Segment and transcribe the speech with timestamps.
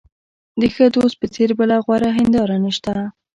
[0.59, 2.91] د ښه دوست په څېر بله غوره هنداره نشته.